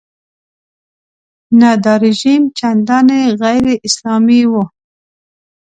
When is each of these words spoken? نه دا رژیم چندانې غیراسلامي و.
نه 1.59 1.69
دا 1.83 1.93
رژیم 2.03 2.41
چندانې 2.57 3.19
غیراسلامي 3.41 4.41
و. 4.51 4.53